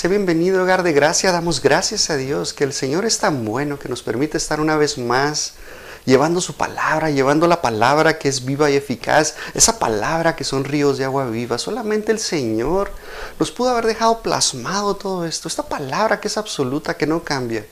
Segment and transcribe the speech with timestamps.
[0.00, 1.30] Sé bienvenido, hogar de gracia.
[1.30, 4.78] Damos gracias a Dios que el Señor es tan bueno que nos permite estar una
[4.78, 5.52] vez más
[6.06, 10.64] llevando su palabra, llevando la palabra que es viva y eficaz, esa palabra que son
[10.64, 11.58] ríos de agua viva.
[11.58, 12.90] Solamente el Señor
[13.38, 17.66] nos pudo haber dejado plasmado todo esto, esta palabra que es absoluta, que no cambia.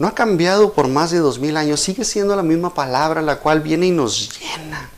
[0.00, 3.36] No ha cambiado por más de dos mil años, sigue siendo la misma palabra la
[3.36, 4.90] cual viene y nos llena.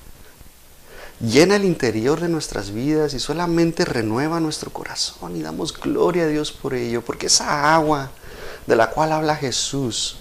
[1.24, 6.26] Llena el interior de nuestras vidas y solamente renueva nuestro corazón y damos gloria a
[6.26, 8.10] Dios por ello, porque esa agua
[8.66, 10.18] de la cual habla Jesús,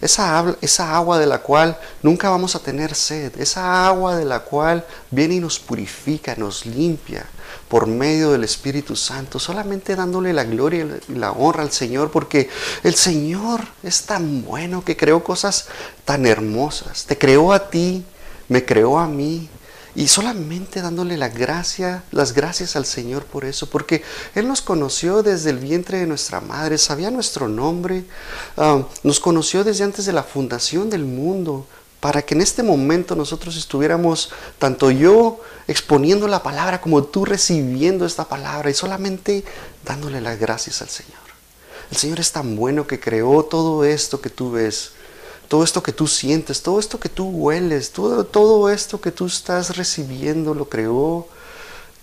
[0.00, 4.40] esa, esa agua de la cual nunca vamos a tener sed, esa agua de la
[4.40, 7.24] cual viene y nos purifica, nos limpia
[7.68, 12.50] por medio del Espíritu Santo, solamente dándole la gloria y la honra al Señor, porque
[12.82, 15.68] el Señor es tan bueno que creó cosas
[16.04, 17.04] tan hermosas.
[17.04, 18.04] Te creó a ti,
[18.48, 19.48] me creó a mí,
[19.94, 24.02] y solamente dándole la gracia, las gracias al Señor por eso, porque
[24.34, 28.04] Él nos conoció desde el vientre de nuestra madre, sabía nuestro nombre,
[28.56, 31.66] ah, nos conoció desde antes de la fundación del mundo,
[32.00, 38.06] para que en este momento nosotros estuviéramos, tanto yo exponiendo la palabra como tú recibiendo
[38.06, 39.44] esta palabra y solamente
[39.84, 41.20] dándole las gracias al Señor.
[41.92, 44.92] El Señor es tan bueno que creó todo esto que tú ves
[45.52, 49.26] todo esto que tú sientes, todo esto que tú hueles, todo, todo esto que tú
[49.26, 51.28] estás recibiendo lo creó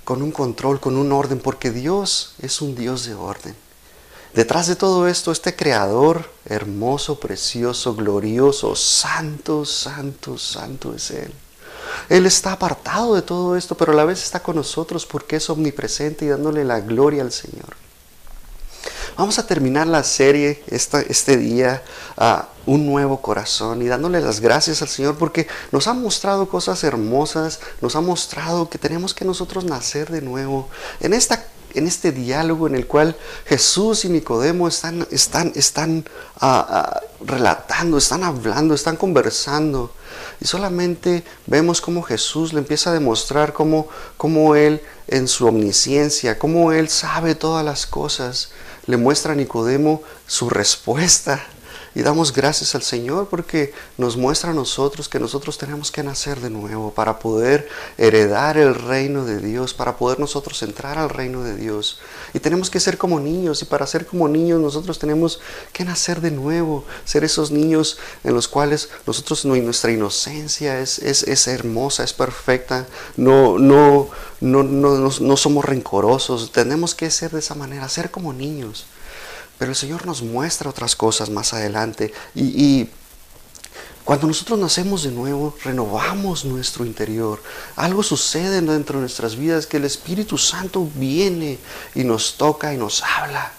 [0.03, 3.55] con un control, con un orden, porque Dios es un Dios de orden.
[4.35, 11.33] Detrás de todo esto, este creador hermoso, precioso, glorioso, santo, santo, santo es Él.
[12.07, 15.49] Él está apartado de todo esto, pero a la vez está con nosotros porque es
[15.49, 17.88] omnipresente y dándole la gloria al Señor.
[19.19, 21.83] Vamos a terminar la serie este día
[22.15, 26.85] a un nuevo corazón y dándole las gracias al Señor porque nos ha mostrado cosas
[26.85, 30.69] hermosas, nos ha mostrado que tenemos que nosotros nacer de nuevo.
[31.01, 36.05] En, esta, en este diálogo en el cual Jesús y Nicodemo están, están, están
[36.39, 39.91] ah, ah, relatando, están hablando, están conversando.
[40.39, 46.39] Y solamente vemos cómo Jesús le empieza a demostrar cómo, cómo Él en su omnisciencia,
[46.39, 48.51] cómo Él sabe todas las cosas
[48.89, 51.45] le muestra a Nicodemo su respuesta.
[51.99, 56.39] Y damos gracias al Señor porque nos muestra a nosotros que nosotros tenemos que nacer
[56.39, 57.67] de nuevo para poder
[57.97, 61.99] heredar el reino de Dios, para poder nosotros entrar al reino de Dios.
[62.33, 65.41] Y tenemos que ser como niños y para ser como niños nosotros tenemos
[65.73, 71.23] que nacer de nuevo, ser esos niños en los cuales nosotros nuestra inocencia es, es,
[71.23, 72.87] es hermosa, es perfecta,
[73.17, 74.07] no, no,
[74.39, 78.85] no, no, no somos rencorosos, tenemos que ser de esa manera, ser como niños.
[79.59, 82.89] Pero el Señor nos muestra otras cosas más adelante y,
[84.05, 87.39] cuando nosotros nacemos de nuevo, renovamos nuestro interior.
[87.75, 91.59] Algo sucede dentro de nuestras vidas que el Espíritu Santo viene
[91.93, 93.51] y nos toca y nos habla.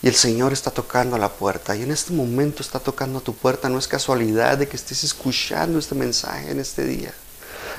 [0.00, 1.74] Y el Señor está tocando a la puerta.
[1.74, 3.68] Y en este momento está tocando a tu puerta.
[3.68, 7.12] No es casualidad de que estés escuchando este mensaje en este día.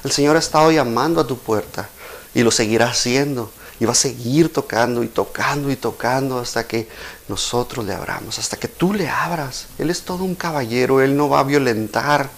[0.03, 1.87] El Señor ha estado llamando a tu puerta
[2.33, 3.51] y lo seguirá haciendo.
[3.79, 6.87] Y va a seguir tocando y tocando y tocando hasta que
[7.27, 9.67] nosotros le abramos, hasta que tú le abras.
[9.77, 12.29] Él es todo un caballero, Él no va a violentar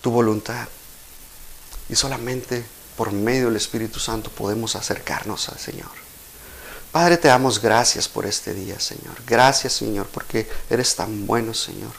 [0.00, 0.68] tu voluntad.
[1.88, 2.64] Y solamente
[2.96, 5.88] por medio del Espíritu Santo podemos acercarnos al Señor.
[6.92, 9.14] Padre, te damos gracias por este día, Señor.
[9.26, 11.92] Gracias, Señor, porque eres tan bueno, Señor.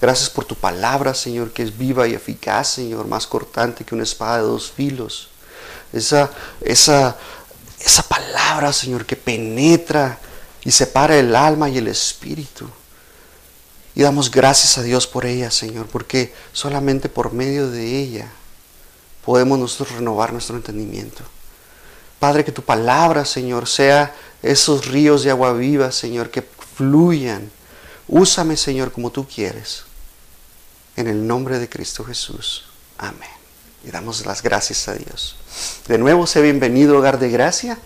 [0.00, 4.04] Gracias por tu palabra, Señor, que es viva y eficaz, Señor, más cortante que una
[4.04, 5.28] espada de dos filos.
[5.92, 7.16] Esa, esa
[7.80, 10.18] esa palabra, Señor, que penetra
[10.64, 12.68] y separa el alma y el espíritu.
[13.94, 18.30] Y damos gracias a Dios por ella, Señor, porque solamente por medio de ella
[19.24, 21.22] podemos nosotros renovar nuestro entendimiento.
[22.18, 26.42] Padre, que tu palabra, Señor, sea esos ríos de agua viva, Señor, que
[26.76, 27.50] fluyan.
[28.06, 29.84] Úsame, Señor, como tú quieres.
[30.96, 32.66] En el nombre de Cristo Jesús.
[32.98, 33.39] Amén
[33.84, 35.36] y damos las gracias a Dios.
[35.88, 37.78] De nuevo, sé bienvenido, Hogar de Gracia.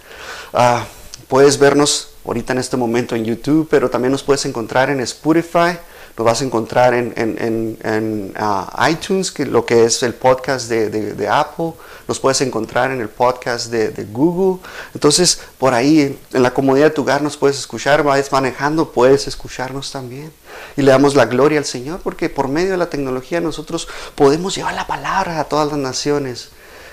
[0.52, 0.87] Ah,
[1.29, 5.79] puedes vernos ahorita en este momento en YouTube, pero también nos puedes encontrar en Spotify
[6.16, 11.28] lo vas a encontrar en, en, ah, iTunes, que lo que es el podcast de,
[11.28, 11.72] Apple,
[12.06, 14.61] nos puedes encontrar en el podcast de, Google.
[14.94, 19.26] Entonces, por ahí, en la comodidad de tu hogar nos puedes escuchar, vas manejando, puedes
[19.26, 20.32] escucharnos también.
[20.76, 24.55] Y le damos la gloria al Señor, porque por medio de la tecnología nosotros podemos
[24.55, 26.50] llevar la palabra a todas las naciones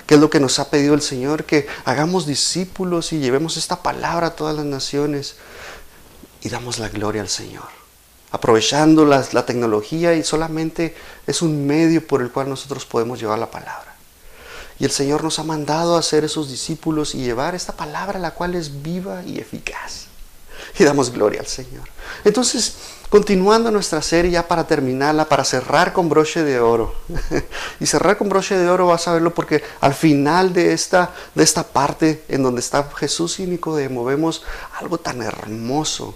[0.08, 3.82] que es lo que nos ha pedido el Señor, que hagamos discípulos y llevemos esta
[3.82, 5.36] palabra a todas las naciones
[6.42, 7.81] y damos la gloria al Señor
[8.32, 10.96] aprovechando la, tecnología y solamente
[11.28, 13.96] es un medio por el cual nosotros podemos llevar la palabra.
[14.80, 18.32] Y el Señor nos ha mandado a ser esos discípulos y llevar esta palabra la
[18.32, 20.06] cual es viva y eficaz.
[20.80, 21.84] Y damos gloria al Señor.
[22.24, 22.76] Entonces,
[23.10, 26.96] continuando nuestra serie ya para terminarla, para cerrar con broche de oro.
[27.80, 31.44] y cerrar con broche de oro vas a verlo porque al final de esta, de
[31.44, 34.44] esta parte en donde está Jesús y Nicodemo vemos
[34.80, 36.16] algo tan hermoso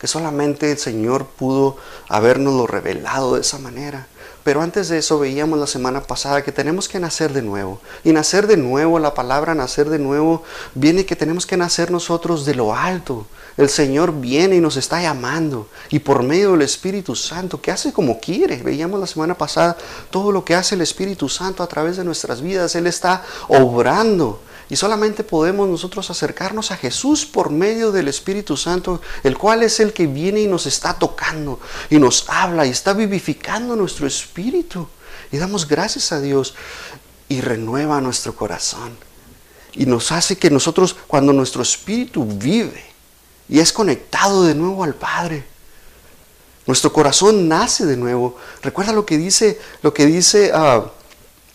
[0.00, 1.76] que solamente el Señor pudo
[2.08, 4.06] habernoslo revelado de esa manera.
[4.42, 7.78] Pero antes de eso veíamos la semana pasada que tenemos que nacer de nuevo.
[8.04, 10.42] Y nacer de nuevo, la palabra nacer de nuevo,
[10.74, 13.26] viene que tenemos que nacer nosotros de lo alto.
[13.58, 15.68] El Señor viene y nos está llamando.
[15.90, 18.56] Y por medio del Espíritu Santo, que hace como quiere.
[18.62, 19.76] Veíamos la semana pasada
[20.10, 22.74] todo lo que hace el Espíritu Santo a través de nuestras vidas.
[22.74, 24.40] Él está obrando.
[24.70, 29.80] Y solamente podemos nosotros acercarnos a Jesús por medio del Espíritu Santo, el cual es
[29.80, 31.58] el que viene y nos está tocando
[31.90, 34.88] y nos habla y está vivificando nuestro espíritu.
[35.32, 36.54] Y damos gracias a Dios
[37.28, 38.96] y renueva nuestro corazón.
[39.72, 42.84] Y nos hace que nosotros, cuando nuestro espíritu vive
[43.48, 45.44] y es conectado de nuevo al Padre,
[46.66, 48.36] nuestro corazón nace de nuevo.
[48.62, 50.88] Recuerda lo que dice, lo que dice uh,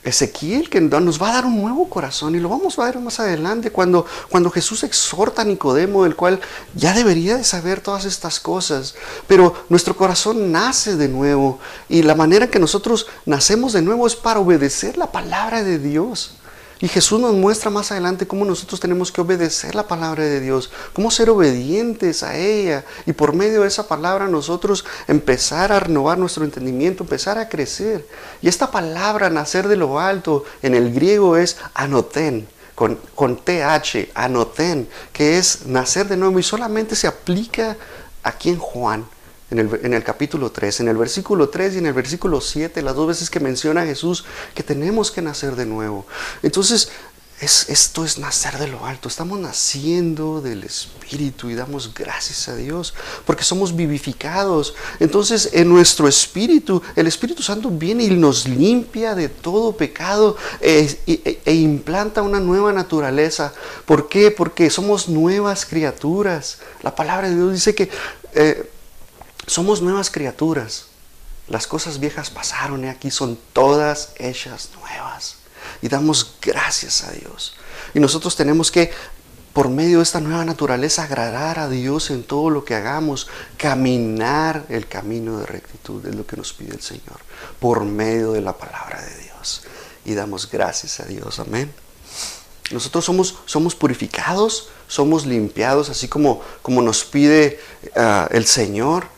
[0.05, 3.19] Ezequiel, que nos va a dar un nuevo corazón y lo vamos a ver más
[3.19, 6.39] adelante cuando, cuando Jesús exhorta a Nicodemo, el cual
[6.75, 8.95] ya debería de saber todas estas cosas,
[9.27, 11.59] pero nuestro corazón nace de nuevo
[11.89, 16.35] y la manera que nosotros nacemos de nuevo es para obedecer la palabra de Dios.
[16.81, 20.71] Y Jesús nos muestra más adelante cómo nosotros tenemos que obedecer la palabra de Dios,
[20.93, 26.17] cómo ser obedientes a ella y por medio de esa palabra nosotros empezar a renovar
[26.17, 28.05] nuestro entendimiento, empezar a crecer.
[28.41, 32.45] Y esta palabra, nacer de lo alto, en el griego es anoten,
[32.75, 37.77] con, con TH, anoten, que es nacer de nuevo y solamente se aplica
[38.21, 39.05] aquí en Juan
[39.51, 43.07] en el, capítulo 3, en el versículo 3 y en el versículo 7, las dos
[43.07, 44.25] veces que menciona Jesús
[44.55, 46.07] que tenemos que nacer de nuevo.
[46.41, 46.89] Entonces,
[47.41, 52.55] es, esto es nacer de lo alto, estamos naciendo del Espíritu y damos gracias a
[52.55, 52.93] Dios
[53.25, 54.73] porque somos vivificados.
[55.01, 60.97] Entonces en nuestro Espíritu, el Espíritu Santo viene y nos limpia de todo pecado e,
[61.05, 63.53] e, e implanta una nueva naturaleza.
[63.85, 64.31] ¿Por qué?
[64.31, 66.59] Porque somos nuevas criaturas.
[66.83, 67.89] La palabra de Dios dice que...
[68.33, 68.71] Eh,
[69.47, 70.87] somos nuevas criaturas.
[71.47, 75.37] Las cosas viejas pasaron y aquí son todas hechas nuevas.
[75.81, 77.53] Y damos gracias a Dios.
[77.93, 78.91] Y nosotros tenemos que,
[79.53, 83.27] por medio de esta nueva naturaleza, agradar a Dios en todo lo que hagamos.
[83.57, 87.19] Caminar el camino de rectitud es lo que nos pide el Señor.
[87.59, 89.63] Por medio de la palabra de Dios.
[90.03, 91.39] Y damos gracias a Dios.
[91.39, 91.71] Amén.
[92.71, 97.59] Nosotros somos, somos purificados, somos limpiados, así como, como nos pide
[97.95, 99.14] ah, el Señor.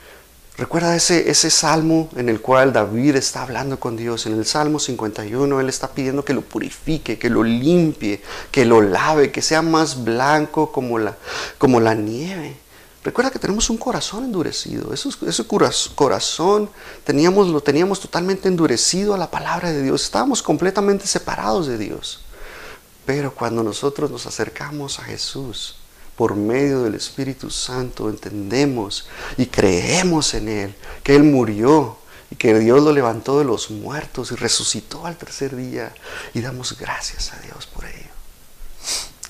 [0.57, 4.25] Recuerda ese, ese salmo en el cual David está hablando con Dios.
[4.25, 8.81] En el Salmo 51 él está pidiendo que lo purifique, que lo limpie, que lo
[8.81, 11.15] lave, que sea más blanco como la,
[11.59, 12.57] como la nieve.
[13.03, 14.95] Recuerda que tenemos un corazón endurecido.
[14.95, 15.45] Ese, ese
[15.95, 16.71] corazón
[17.03, 20.03] teníamos, lo teníamos totalmente endurecido a la palabra de Dios.
[20.03, 22.21] Estábamos completamente separados de Dios.
[23.05, 25.75] Pero cuando nosotros nos acercamos a Jesús,
[26.17, 31.97] por medio del Espíritu Santo entendemos y creemos en Él, que Él murió
[32.31, 35.93] y que Dios lo levantó de los muertos y resucitó al tercer día
[36.33, 38.09] y damos gracias a Dios por ello.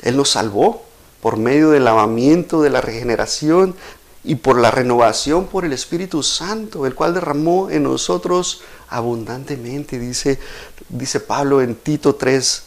[0.02, 0.86] Él nos salvó
[1.22, 3.76] por medio del lavamiento, de la regeneración
[4.24, 10.40] y por la renovación por el Espíritu Santo, el cual derramó en nosotros abundantemente, dice,
[10.88, 12.64] dice Pablo en Tito 3,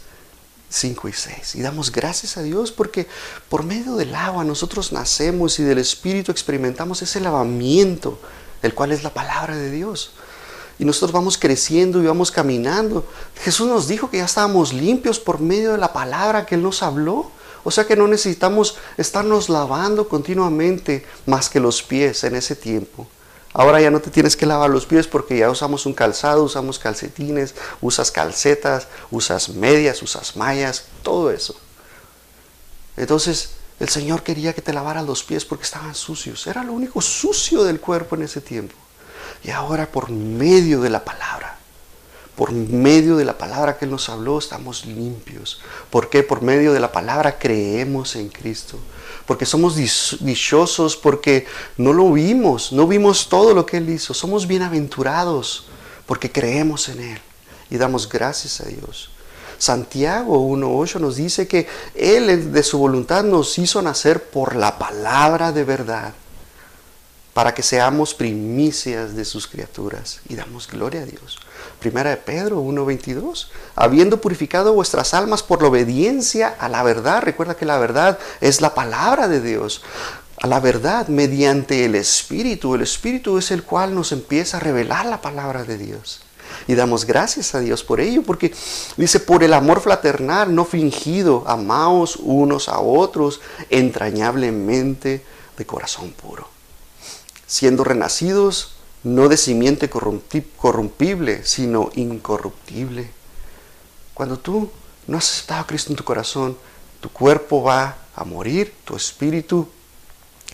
[0.71, 1.57] 5 y 6.
[1.57, 3.07] Y damos gracias a Dios porque
[3.49, 8.19] por medio del agua nosotros nacemos y del Espíritu experimentamos ese lavamiento,
[8.63, 10.13] el cual es la palabra de Dios.
[10.79, 13.07] Y nosotros vamos creciendo y vamos caminando.
[13.43, 16.83] Jesús nos dijo que ya estábamos limpios por medio de la palabra que Él nos
[16.83, 17.31] habló.
[17.65, 23.07] O sea que no necesitamos estarnos lavando continuamente más que los pies en ese tiempo.
[23.53, 26.79] Ahora ya no te tienes que lavar los pies porque ya usamos un calzado, usamos
[26.79, 31.57] calcetines, usas calcetas, usas medias, usas mallas, todo eso.
[32.97, 36.47] Entonces el Señor quería que te lavaras los pies porque estaban sucios.
[36.47, 38.77] Era lo único sucio del cuerpo en ese tiempo.
[39.43, 41.59] Y ahora por medio de la palabra,
[42.41, 45.61] por medio de la palabra que Él nos habló, estamos limpios.
[45.91, 46.23] ¿Por qué?
[46.23, 48.79] Por medio de la palabra creemos en Cristo
[49.27, 54.15] porque somos dichosos, porque no lo vimos, no vimos todo lo que Él hizo.
[54.15, 55.67] Somos bienaventurados
[56.07, 57.19] porque creemos en Él
[57.69, 59.11] y damos gracias a Dios.
[59.59, 65.53] Santiago 1.8 nos dice que Él de su voluntad nos hizo nacer por la palabra
[65.53, 66.15] de verdad,
[67.35, 71.39] para que seamos primicias de sus criaturas y damos gloria a Dios.
[71.81, 73.49] Primera de Pedro 1.22.
[73.75, 77.23] Habiendo purificado vuestras almas por la obediencia a la verdad.
[77.23, 79.83] Recuerda que la verdad es la palabra de Dios.
[80.43, 82.75] a la verdad mediante el Espíritu.
[82.75, 86.23] El Espíritu es el cual nos empieza a revelar la palabra de Dios.
[86.67, 88.55] Y damos gracias a Dios por ello, porque
[88.97, 95.23] dice, por el amor fraternal, no fingido, amaos unos a otros entrañablemente
[95.57, 96.49] de corazón puro,
[97.47, 103.11] siendo renacidos no de simiente corrompible, sino incorruptible.
[104.15, 104.71] Cuando tú
[105.07, 106.57] no has aceptado a Cristo en tu corazón,
[107.01, 109.69] tu cuerpo va a morir, tu espíritu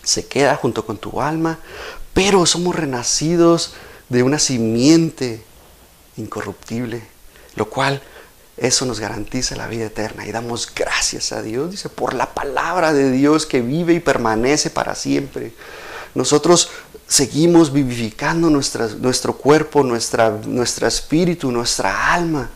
[0.03, 1.59] se queda junto con tu alma,
[2.13, 3.73] pero somos renacidos
[4.09, 5.43] de una simiente
[6.15, 7.03] incorruptible,
[7.55, 8.01] lo cual
[8.55, 12.93] eso nos garantiza la vida eterna y damos gracias a Dios, dice, por la palabra
[12.93, 15.53] de Dios que vive y permanece para siempre.
[16.15, 16.71] Nosotros
[17.07, 22.49] seguimos vivificando nuestro cuerpo, nuestra, nuestro espíritu, nuestra alma.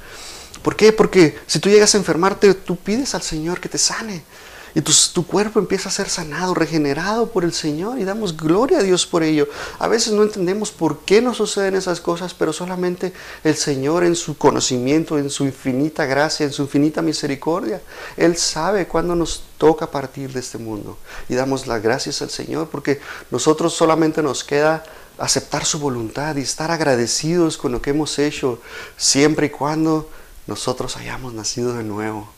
[0.61, 0.91] ¿Por qué?
[0.91, 4.23] Porque si tú llegas a enfermarte, tú pides al Señor que te sane.
[4.73, 8.79] Y tu, tu, cuerpo empieza a ser sanado, regenerado por el Señor y damos gloria
[8.79, 9.47] a Dios por ello.
[9.79, 13.11] A veces no entendemos por qué nos suceden esas cosas, pero solamente
[13.43, 17.81] el Señor en su conocimiento, en su infinita gracia, en su infinita misericordia,
[18.15, 20.97] Él sabe cuándo nos toca partir de este mundo.
[21.27, 24.83] Y damos las gracias al Señor porque nosotros solamente nos queda
[25.17, 28.61] aceptar su voluntad y estar agradecidos con lo que hemos hecho
[28.97, 30.09] siempre y cuando
[30.47, 32.29] nosotros hayamos nacido de nuevo.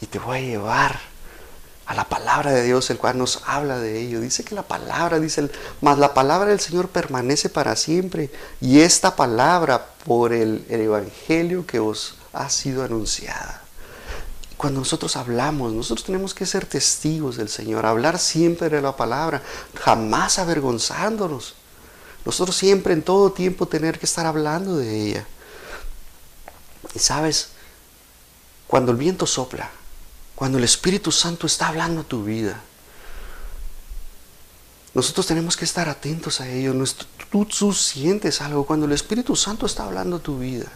[0.00, 1.15] Y te voy a llevar
[1.86, 4.20] a la palabra de Dios, el cual nos habla de ello.
[4.20, 5.48] Dice que la palabra, dice,
[5.80, 8.30] más la palabra del Señor permanece para siempre.
[8.60, 13.62] Y esta palabra por el, el Evangelio que os ha sido anunciada.
[14.56, 19.42] Cuando nosotros hablamos, nosotros tenemos que ser testigos del Señor, hablar siempre de la palabra,
[19.74, 21.54] jamás avergonzándonos.
[22.24, 25.26] Nosotros siempre, en todo tiempo, tener que estar hablando de ella.
[26.94, 27.50] Y sabes,
[28.66, 29.70] cuando el viento sopla,
[30.36, 32.60] cuando el Espíritu Santo está hablando a tu vida,
[34.94, 36.74] nosotros tenemos que estar atentos a ello.
[37.30, 40.70] Tú, sientes algo cuando el Espíritu Santo está hablando a tu vida.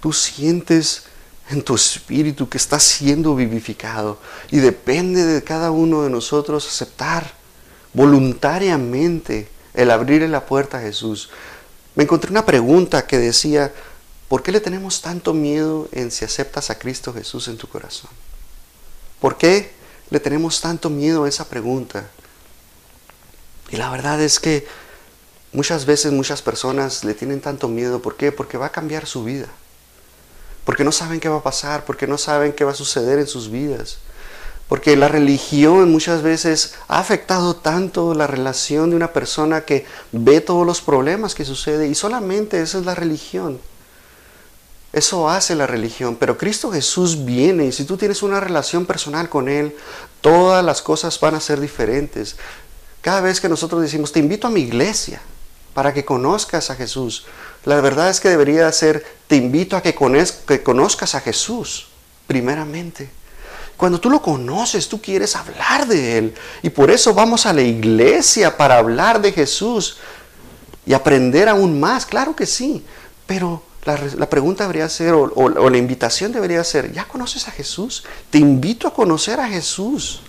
[0.00, 1.04] Tú sientes
[1.50, 4.18] en tu espíritu que está siendo vivificado.
[4.50, 7.32] Y depende de cada uno de nosotros aceptar
[7.94, 11.30] voluntariamente el abrirle la puerta a Jesús.
[11.94, 13.72] Me encontré una pregunta que decía,
[14.28, 18.10] ¿por qué le tenemos tanto miedo en si aceptas a Cristo Jesús en tu corazón?
[19.20, 19.72] ¿Por qué
[20.10, 22.08] le tenemos tanto miedo a esa pregunta?
[23.70, 24.66] Y la verdad es que
[25.52, 28.00] muchas veces muchas personas le tienen tanto miedo.
[28.00, 28.32] ¿Por qué?
[28.32, 29.48] Porque va a cambiar su vida.
[30.64, 33.26] Porque no saben qué va a pasar, porque no saben qué va a suceder en
[33.26, 33.98] sus vidas.
[34.68, 40.42] Porque la religión muchas veces ha afectado tanto la relación de una persona que ve
[40.42, 43.58] todos los problemas que suceden y solamente esa es la religión.
[44.98, 49.28] Eso hace la religión, pero Cristo Jesús viene y si tú tienes una relación personal
[49.28, 49.76] con Él,
[50.20, 52.34] todas las cosas van a ser diferentes.
[53.00, 55.20] Cada vez que nosotros decimos, te invito a mi iglesia
[55.72, 57.26] para que conozcas a Jesús,
[57.64, 59.94] la verdad es que debería ser, te invito a que,
[60.48, 61.86] que conozcas a Jesús,
[62.26, 63.08] primeramente.
[63.76, 66.34] Cuando tú lo conoces, tú quieres hablar de Él.
[66.60, 69.98] Y por eso vamos a la iglesia para hablar de Jesús
[70.84, 72.84] y aprender aún más, claro que sí,
[73.28, 78.04] pero la, pregunta debería ser, o, la invitación debería ser, ¿ya conoces a Jesús?
[78.30, 80.20] Te invito a conocer a Jesús.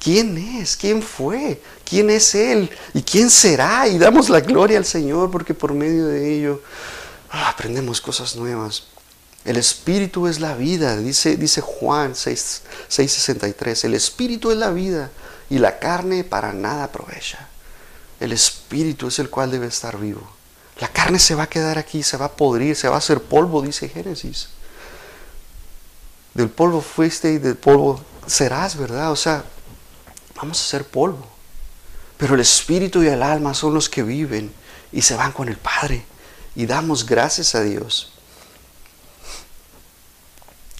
[0.00, 0.76] ¿Quién es?
[0.76, 1.60] ¿Quién fue?
[1.84, 2.70] ¿Quién es Él?
[2.94, 3.86] ¿Y quién será?
[3.86, 6.62] Y damos la gloria al Señor porque por medio de ello
[7.30, 8.84] ah, aprendemos cosas nuevas.
[9.44, 13.84] El Espíritu es la vida, dice, dice Juan 6:63.
[13.84, 15.10] el Espíritu es la vida
[15.50, 17.48] y la carne para nada aprovecha.
[18.20, 20.41] El Espíritu es el cual debe estar vivo.
[20.80, 23.22] La carne se va a quedar aquí, se va a podrir, se va a hacer
[23.22, 24.48] polvo, dice Génesis.
[26.34, 29.12] Del polvo fuiste y del polvo serás, ¿verdad?
[29.12, 29.44] O sea,
[30.34, 31.26] vamos a ser polvo.
[32.16, 34.52] Pero el espíritu y el alma son los que viven
[34.92, 36.06] y se van con el Padre.
[36.54, 38.12] Y damos gracias a Dios.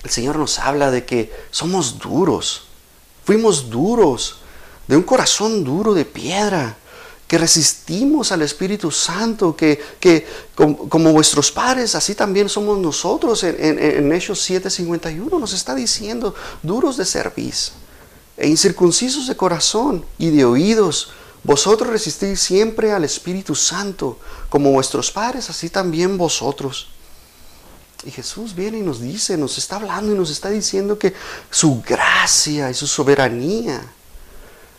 [0.03, 2.69] El Señor nos habla de que somos duros.
[3.25, 4.39] Fuimos duros,
[4.89, 6.77] de un corazón duro de piedra
[7.33, 13.43] que resistimos al Espíritu Santo, que, que como, vuestros padres, así también somos nosotros.
[13.43, 17.73] En, en, en Hechos 7:51 nos está diciendo, duros de cerviz
[18.37, 21.13] e incircuncisos de corazón y de oídos,
[21.43, 24.19] vosotros resistís siempre al Espíritu Santo,
[24.51, 26.89] como vuestros padres, así también vosotros.
[28.05, 31.15] Y Jesús viene y nos dice, nos está hablando y nos está diciendo que
[31.51, 33.81] su gracia y su soberanía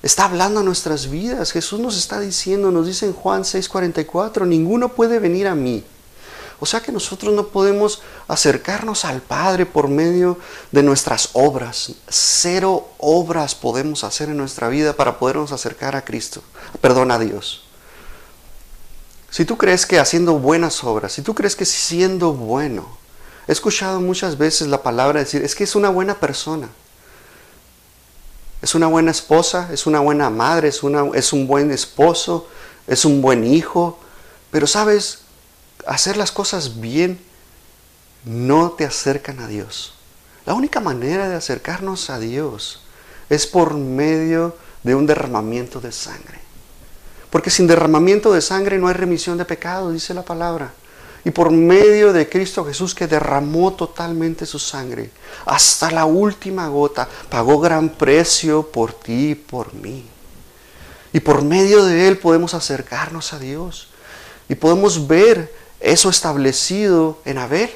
[0.03, 1.51] está hablando a nuestras vidas.
[1.51, 5.83] Jesús nos está diciendo, nos dice en Juan 6:44, ninguno puede venir a mí.
[6.60, 10.38] O sea que nosotros no podemos acercarnos al Padre por medio
[10.72, 11.91] de nuestras obras.
[12.07, 16.41] Cero obras podemos hacer en nuestra vida para podernos acercar a Cristo.
[16.79, 17.63] Perdón a Dios.
[19.29, 22.98] Si tú crees que haciendo buenas obras, si tú crees que siendo bueno,
[23.48, 26.69] he escuchado muchas veces la palabra decir, es que es una buena persona.
[28.63, 30.79] Es una buena esposa, es una buena madre, es,
[31.15, 32.48] es un buen esposo,
[32.88, 34.00] es un buen hijo.
[34.51, 35.20] Pero sabes,
[35.86, 37.20] hacer las cosas bien
[38.24, 39.96] no te acercan a Dios.
[40.46, 42.82] La única manera de acercarnos a Dios
[43.29, 46.39] es por medio de un derramamiento de sangre.
[47.32, 50.72] Porque sin derramamiento de sangre no hay remisión de pecado, dice la palabra.
[51.25, 55.09] Y por medio de Cristo Jesús que derramó totalmente su sangre,
[55.45, 60.05] hasta la última gota, pagó gran precio por ti y por mí.
[61.13, 63.87] Y por medio de Él podemos acercarnos a Dios.
[64.49, 67.69] Y podemos ver eso establecido en Abel.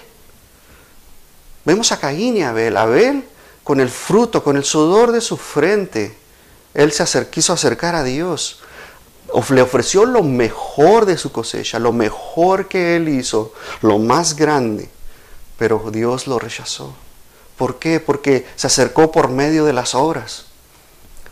[1.64, 2.76] Vemos a Caín y Abel.
[2.76, 3.24] Abel,
[3.64, 6.18] con el fruto, con el sudor de su frente,
[6.74, 8.60] él se quiso acercar a Dios.
[9.50, 14.90] Le ofreció lo mejor de su cosecha, lo mejor que él hizo, lo más grande.
[15.58, 16.94] Pero Dios lo rechazó.
[17.58, 18.00] ¿Por qué?
[18.00, 20.46] Porque se acercó por medio de las obras,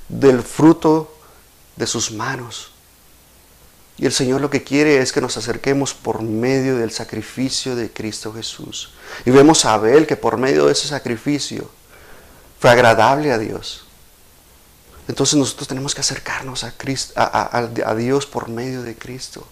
[0.10, 1.16] del fruto
[1.76, 2.72] de sus manos.
[3.98, 7.92] Y el Señor lo que quiere es que nos acerquemos por medio del sacrificio de
[7.92, 8.92] Cristo Jesús.
[9.26, 11.70] Y vemos a Abel que por medio de ese sacrificio
[12.60, 13.85] fue agradable a Dios.
[15.08, 16.74] Entonces nosotros tenemos que acercarnos a,
[17.58, 19.46] a, Dios por medio de Cristo.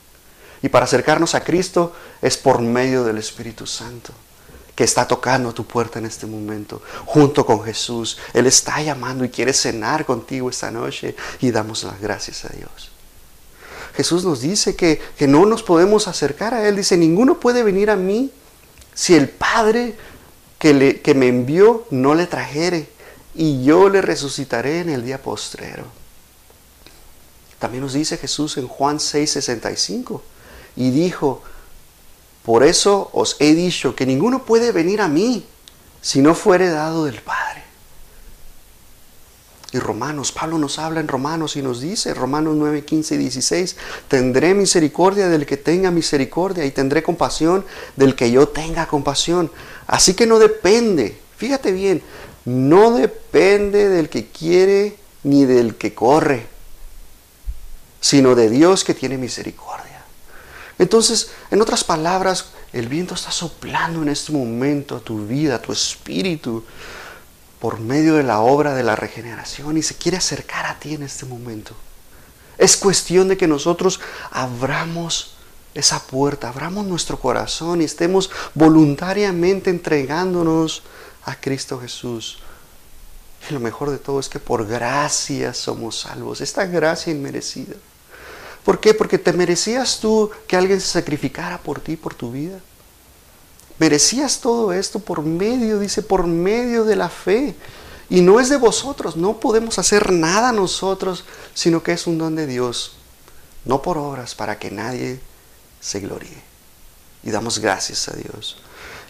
[0.62, 4.14] Y para acercarnos a Cristo es por medio del Espíritu Santo,
[4.76, 8.18] que está tocando tu puerta en este momento, junto con Jesús.
[8.34, 12.92] Él está llamando y quiere cenar contigo esta noche y damos las gracias a Dios.
[13.96, 16.78] Jesús nos dice que, no nos podemos acercar a Él.
[16.78, 18.32] Dice, ninguno puede venir a mí
[18.96, 19.96] si el Padre
[20.58, 22.89] que, le, que me envió no le trajere,
[23.36, 25.86] y yo le resucitaré en el día postrero.
[27.60, 30.22] También nos dice Jesús en Juan 6:65,
[30.76, 31.41] y dijo,
[32.43, 35.46] por eso os he dicho que ninguno puede venir a mí
[36.02, 37.63] si no fuere dado del Padre.
[39.72, 43.76] Y Romanos, Pablo nos habla en Romanos y nos dice, Romanos 9, 15 y 16,
[44.08, 47.65] tendré misericordia del que tenga misericordia y tendré compasión
[47.96, 49.50] del que yo tenga compasión.
[49.88, 52.04] Así que no depende, fíjate bien,
[52.45, 56.47] no depende del que quiere ni del que corre,
[58.01, 60.03] sino de Dios que tiene misericordia.
[60.77, 65.62] Entonces, en otras palabras, el viento está soplando en este momento a tu vida, a
[65.62, 66.63] tu espíritu
[67.60, 71.03] por medio de la obra de la regeneración y se quiere acercar a ti en
[71.03, 71.73] este momento.
[72.58, 74.01] Es cuestión de que nosotros
[74.32, 75.36] abramos
[75.73, 80.84] esa puerta, abramos nuestro corazón y estemos voluntariamente entregándonos
[81.26, 82.40] a Cristo Jesús.
[83.50, 87.76] Y lo mejor de todo es que por gracia somos salvos, esta gracia inmerecida.
[88.64, 88.94] ¿Por qué?
[88.94, 92.60] Porque te merecías tú que alguien se sacrificara por ti, por tu vida.
[93.78, 97.56] Merecías todo esto por medio, dice, por medio de la fe.
[98.10, 102.36] Y no es de vosotros, no podemos hacer nada nosotros, sino que es un don
[102.36, 102.94] de Dios,
[103.66, 105.20] no por obras, para que nadie
[105.82, 106.42] se gloríe.
[107.24, 108.58] Y damos gracias a Dios.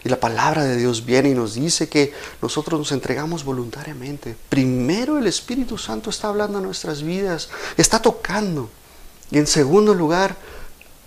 [0.04, 2.12] Y la palabra de Dios viene y nos dice que
[2.42, 4.36] nosotros nos entregamos voluntariamente.
[4.48, 8.68] Primero el Espíritu Santo está hablando a nuestras vidas, está tocando.
[9.30, 10.36] Y en segundo lugar,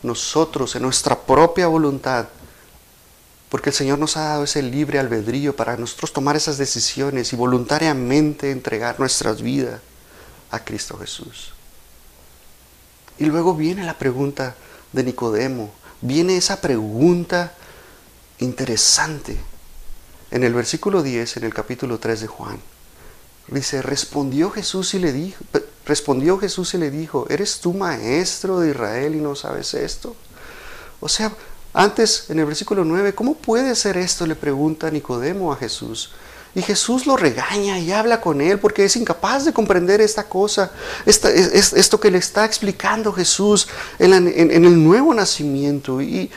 [0.02, 2.28] nosotros en nuestra propia voluntad
[3.50, 7.36] porque el Señor nos ha dado ese libre albedrío para nosotros tomar esas decisiones y
[7.36, 9.80] voluntariamente entregar nuestras vidas
[10.52, 11.54] a Cristo Jesús.
[13.18, 14.56] Y luego viene la pregunta
[14.92, 17.54] de Nicodemo, viene esa pregunta
[18.40, 19.38] interesante
[20.32, 22.60] en el versículo 10, en el capítulo 3 de Juan.
[23.48, 25.44] Dice, respondió Jesús y le dijo,
[25.86, 30.16] respondió Jesús y le dijo, ¿eres tú maestro de Israel y no sabes esto?
[31.00, 31.32] O sea,
[31.74, 34.26] antes, en el versículo 9, ¿cómo puede ser esto?
[34.26, 36.12] Le pregunta Nicodemo a Jesús.
[36.56, 40.72] Y Jesús lo regaña y habla con él porque es incapaz de comprender esta cosa,
[41.06, 43.68] esto que le está explicando Jesús
[44.00, 46.02] en, el nuevo nacimiento.
[46.02, 46.32] Y,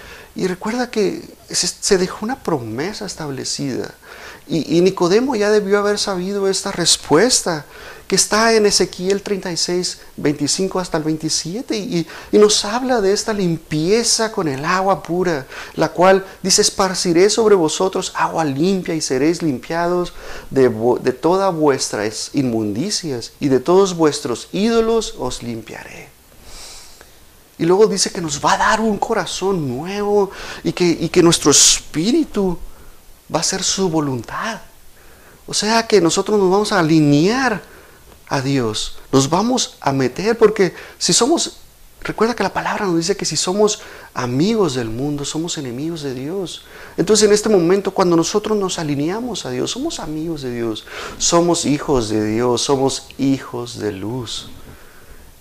[0.47, 3.95] recuerda que se, dejó una promesa establecida.
[4.47, 7.64] Y, y Nicodemo ya debió haber sabido esta respuesta
[8.11, 14.33] que está en Ezequiel 36, 25 hasta el 27, y, nos habla de esta limpieza
[14.33, 20.12] con el agua pura, la cual dice, esparciré sobre vosotros agua limpia y seréis limpiados
[20.51, 20.69] de,
[21.03, 26.20] de todas vuestras inmundicias y de todos vuestros ídolos os limpiaré.
[27.61, 30.31] Y luego dice que nos va a dar un corazón nuevo
[30.64, 32.59] y que, y que nuestro espíritu
[33.33, 34.62] va a ser su voluntad.
[35.46, 37.62] O sea que nosotros nos vamos a alinear
[38.29, 38.96] a Dios.
[39.12, 41.59] Nos vamos a meter porque si somos,
[42.01, 43.81] recuerda que la palabra nos dice que si somos
[44.14, 46.64] amigos del mundo, somos enemigos de Dios.
[46.96, 50.87] Entonces en este momento cuando nosotros nos alineamos a Dios, somos amigos de Dios,
[51.18, 54.49] somos hijos de Dios, somos hijos de luz.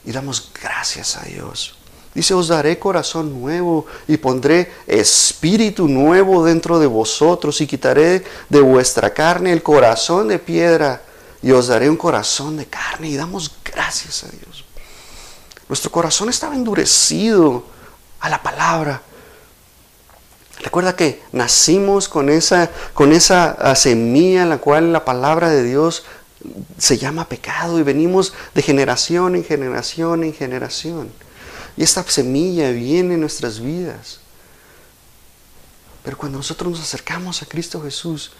[0.03, 1.79] Y damos gracias a Dios.
[2.13, 8.62] Dice, os daré corazón nuevo y pondré espíritu nuevo dentro de vosotros y quitaré de
[8.62, 11.04] vuestra carne el corazón de piedra
[11.41, 14.65] y os daré un corazón de carne y damos gracias a Dios.
[15.67, 17.63] Nuestro corazón estaba endurecido
[18.19, 19.04] a la palabra.
[20.62, 25.63] Recuerda que nacimos con esa, con esa ah, semilla en la cual la palabra de
[25.63, 26.04] Dios
[26.78, 31.12] se llama pecado y venimos de generación en generación en generación.
[31.77, 34.19] Y esta semilla viene en nuestras vidas.
[36.03, 38.32] Pero cuando nosotros nos acercamos a Cristo Jesús,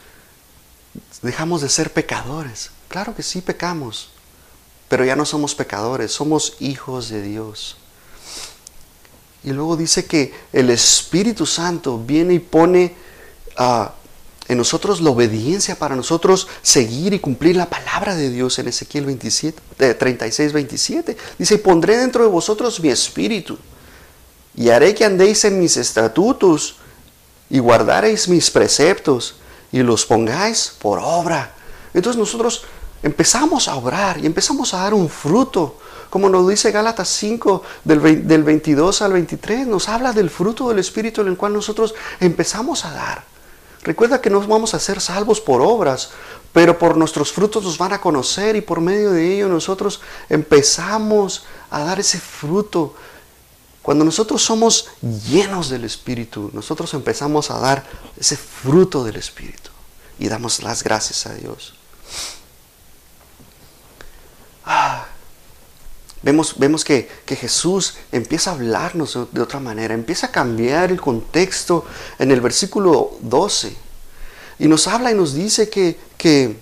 [1.22, 2.72] dejamos de ser pecadores.
[2.88, 4.10] Claro que sí pecamos,
[4.88, 7.78] pero ya no somos pecadores, somos hijos de Dios.
[9.44, 12.96] Y luego dice que el Espíritu Santo viene y pone
[13.56, 13.94] a
[14.50, 19.06] en nosotros la obediencia para nosotros seguir y cumplir la palabra de Dios en Ezequiel
[19.06, 21.18] 27, 36, 27.
[21.38, 23.60] Dice, y pondré dentro de vosotros mi espíritu
[24.56, 26.78] y haré que andéis en mis estatutos
[27.48, 29.36] y guardaréis mis preceptos
[29.72, 31.54] y los pongáis por obra.
[31.94, 32.64] Entonces nosotros
[33.04, 35.78] empezamos a obrar y empezamos a dar un fruto.
[36.10, 40.80] Como nos dice Gálatas 5 del, del 22 al 23, nos habla del fruto del
[40.80, 43.39] Espíritu en el cual nosotros empezamos a dar.
[43.84, 46.10] Recuerda que no vamos a ser salvos por obras,
[46.52, 51.46] pero por nuestros frutos nos van a conocer y por medio de ello nosotros empezamos
[51.70, 52.96] a dar ese fruto.
[53.82, 57.86] Cuando nosotros somos llenos del Espíritu, nosotros empezamos a dar
[58.18, 59.72] ese fruto del Espíritu
[60.20, 61.74] y damos las gracias a Dios.
[64.66, 65.08] Ah,
[66.22, 71.86] Vemos, vemos que, Jesús empieza a hablarnos de, otra manera, empieza a cambiar el contexto
[72.18, 73.74] en el versículo 12.
[74.60, 76.58] Y nos habla y nos dice que, que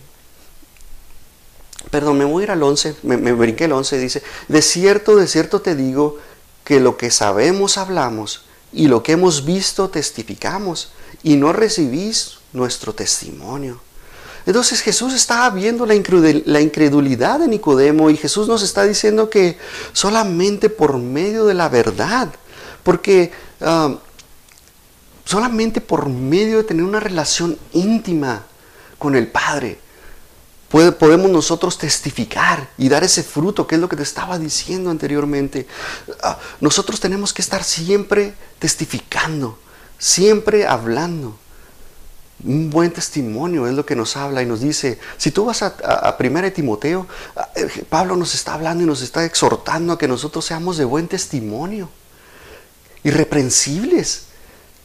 [1.90, 5.16] perdón, me voy a ir al 11, me, me brinqué el 11, dice, de cierto,
[5.16, 6.18] de cierto te digo
[6.64, 10.92] que lo que sabemos hablamos y lo que hemos visto testificamos
[11.24, 13.87] y no recibís nuestro testimonio.
[14.48, 19.58] Entonces Jesús estaba viendo la incredulidad de Nicodemo y Jesús nos está diciendo que
[19.92, 22.30] solamente por medio de la verdad,
[22.82, 23.98] porque ah,
[25.26, 28.46] solamente por medio de tener una relación íntima
[28.98, 29.82] con el Padre,
[30.70, 35.68] podemos nosotros testificar y dar ese fruto, que es lo que te estaba diciendo anteriormente.
[36.24, 39.60] Ah, nosotros tenemos que estar siempre testificando,
[39.98, 41.38] siempre hablando
[42.44, 45.76] un buen testimonio es lo que nos habla y nos dice, si tú vas a,
[45.84, 47.08] a, a Primera de Timoteo,
[47.56, 51.08] eh, Pablo nos está hablando y nos está exhortando a que nosotros seamos de buen
[51.08, 51.90] testimonio,
[53.04, 54.28] irreprensibles,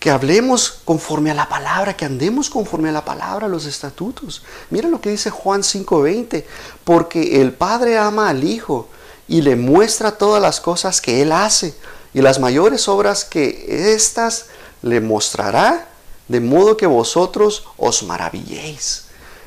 [0.03, 4.43] que hablemos conforme a la palabra, que andemos conforme a la palabra, los estatutos.
[4.71, 6.45] Mira lo que dice Juan 5:20,
[6.83, 8.88] porque el Padre ama al Hijo
[9.29, 11.77] y le muestra todas las cosas que Él hace
[12.15, 14.47] y las mayores obras que éstas
[14.83, 15.92] le mostrará
[16.29, 19.05] de modo que vosotros os maravilléis.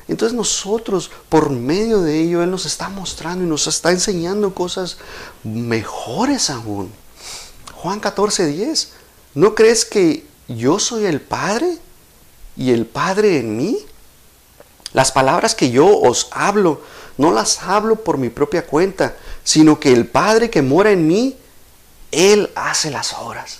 [0.08, 4.98] Entonces nosotros, por medio de ello, Él nos está mostrando y nos está enseñando cosas
[5.42, 6.92] mejores aún.
[7.74, 8.92] Juan 14, 10.
[9.34, 11.78] ¿No crees que yo soy el Padre
[12.56, 13.78] y el Padre en mí?
[14.92, 16.80] Las palabras que yo os hablo,
[17.18, 21.36] no las hablo por mi propia cuenta, sino que el Padre que mora en mí,
[22.12, 23.58] Él hace las obras.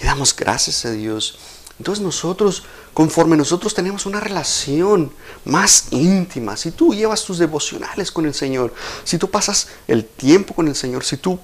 [0.00, 1.38] Y damos gracias a Dios
[1.78, 2.62] entonces nosotros,
[2.94, 5.12] conforme nosotros tenemos una relación
[5.44, 8.72] más íntima, si tú llevas tus devocionales con el Señor,
[9.04, 11.38] si tú pasas el tiempo con el Señor, si tú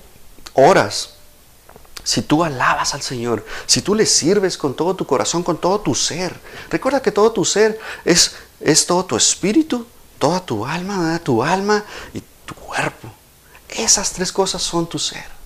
[0.55, 1.15] oras,
[2.03, 5.81] si tú alabas al Señor, si tú le sirves con todo tu corazón, con todo
[5.81, 6.35] tu ser,
[6.71, 9.87] recuerda que todo tu ser es, es todo tu espíritu,
[10.19, 13.09] toda tu alma, tu alma y tu cuerpo.
[13.69, 15.42] Esas tres cosas son tu ser.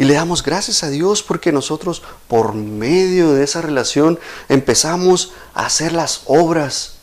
[0.00, 5.66] Y le damos gracias a Dios porque nosotros por medio de esa relación empezamos a
[5.66, 6.94] hacer las obras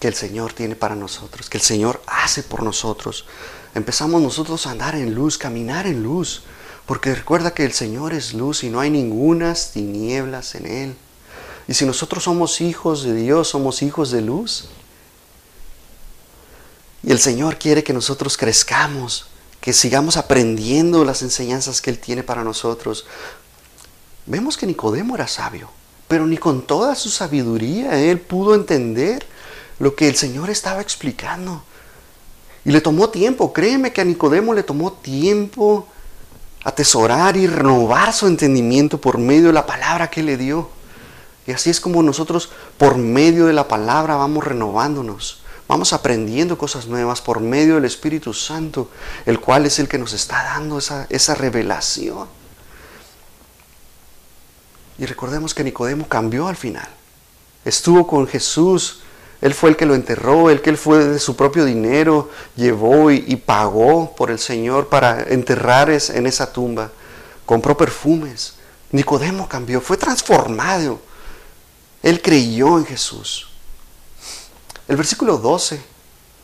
[0.00, 3.26] que el Señor tiene para nosotros, que el Señor hace por nosotros.
[3.76, 6.42] Empezamos nosotros a andar en luz, caminar en luz,
[6.84, 10.96] porque recuerda que el Señor es luz y no hay ningunas tinieblas en Él.
[11.68, 14.64] Y si nosotros somos hijos de Dios, somos hijos de luz.
[17.04, 19.28] Y el Señor quiere que nosotros crezcamos,
[19.68, 23.04] que sigamos aprendiendo las enseñanzas que Él tiene para nosotros.
[24.24, 25.68] Vemos que Nicodemo era sabio,
[26.08, 29.26] pero ni con toda su sabiduría Él pudo entender
[29.78, 31.62] lo que el Señor estaba explicando.
[32.64, 35.86] Y le tomó tiempo, créeme que a Nicodemo le tomó tiempo
[36.64, 40.70] atesorar y renovar su entendimiento por medio de la palabra que le dio.
[41.46, 45.37] Y así es como nosotros por medio de la palabra vamos renovándonos.
[45.68, 48.90] Vamos aprendiendo cosas nuevas por medio del Espíritu Santo,
[49.26, 52.26] el cual es el que nos está dando esa, esa revelación.
[54.98, 56.88] Y recordemos que Nicodemo cambió al final.
[57.66, 59.00] Estuvo con Jesús.
[59.42, 63.10] Él fue el que lo enterró, el que él fue de su propio dinero, llevó
[63.10, 66.90] y, y pagó por el Señor para enterrar en esa tumba.
[67.44, 68.54] Compró perfumes.
[68.90, 70.98] Nicodemo cambió, fue transformado.
[72.02, 73.47] Él creyó en Jesús.
[74.88, 75.78] El versículo 12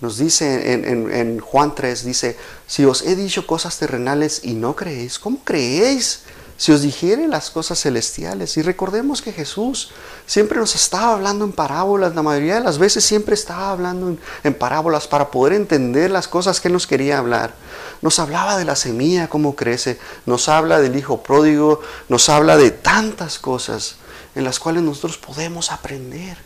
[0.02, 5.18] nos dice en, Juan 3, dice, si os he dicho cosas terrenales y no creéis,
[5.18, 6.24] ¿cómo creéis
[6.58, 8.58] si os dijere las cosas celestiales?
[8.58, 9.92] Y recordemos que Jesús
[10.26, 14.20] siempre nos estaba hablando en parábolas, la mayoría de las veces siempre estaba hablando en,
[14.42, 17.54] en parábolas para poder entender las cosas que nos quería hablar.
[18.02, 21.80] Nos hablaba de la semilla, cómo crece, nos habla del hijo pródigo,
[22.10, 23.96] nos habla de tantas cosas
[24.34, 26.36] en las cuales nosotros podemos aprender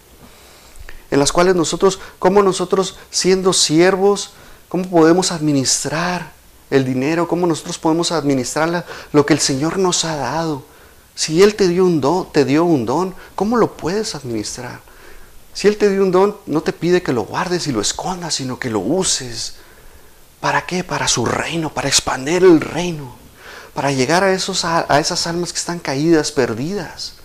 [1.10, 4.30] en las cuales nosotros, como nosotros siendo siervos,
[4.68, 6.32] cómo podemos administrar
[6.70, 10.64] el dinero, cómo nosotros podemos administrar lo que el Señor nos ha dado.
[11.14, 14.80] Si Él te dio un don, te dio un don, ¿cómo lo puedes administrar?
[15.54, 18.34] Si Él te dio un don, no te pide que lo guardes y lo escondas,
[18.34, 19.54] sino que lo uses.
[20.40, 20.84] ¿Para qué?
[20.84, 23.16] Para su reino, para expandir el reino,
[23.74, 27.17] para llegar a, esos, a esas almas que están caídas, perdidas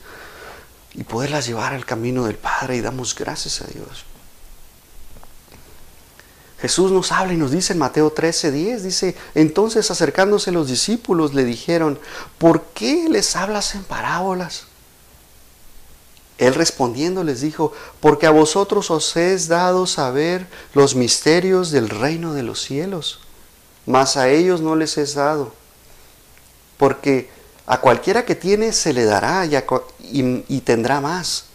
[0.93, 4.06] y poderlas llevar al camino del Padre y damos gracias a Dios.
[6.60, 11.34] Jesús nos habla y nos dice en Mateo 13, 10, dice, entonces acercándose los discípulos
[11.34, 11.99] le dijeron,
[12.38, 14.67] ¿por qué les hablas en parábolas?
[16.38, 22.34] Él respondiendo les dijo, porque a vosotros os es dado saber los misterios del reino
[22.34, 23.19] de los cielos,
[23.86, 25.53] mas a ellos no les es dado,
[26.77, 27.29] porque
[27.65, 31.45] a cualquiera que tiene se le dará y, tendrá más.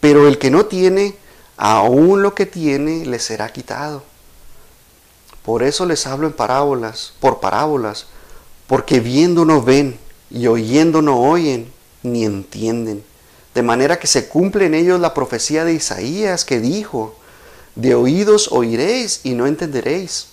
[0.00, 1.16] Pero el que no tiene,
[1.56, 4.02] aún lo que tiene le será quitado.
[5.42, 8.06] Por eso les hablo en parábolas, por parábolas,
[8.66, 9.98] porque viendo no ven
[10.30, 11.72] y oyendo no oyen,
[12.02, 13.04] ni entienden.
[13.54, 17.14] De manera que se cumple en ellos la profecía de Isaías que dijo,
[17.74, 20.28] de oídos oiréis y no entenderéis,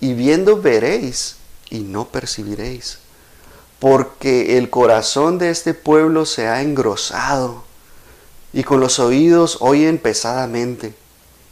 [0.00, 1.36] y viendo veréis
[1.70, 2.98] y no percibiréis
[3.78, 7.64] porque el corazón de este pueblo se ha engrosado
[8.52, 10.94] y con los oídos oyen pesadamente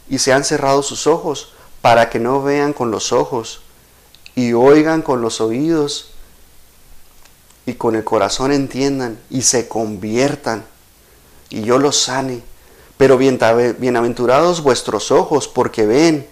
[0.09, 3.61] y se han cerrado sus ojos para que no vean con los ojos
[4.35, 6.11] y oigan con los oídos
[7.65, 10.65] y con el corazón entiendan y se conviertan
[11.49, 12.41] y yo los sane.
[12.97, 16.27] Pero bienaventurados vuestros ojos porque ven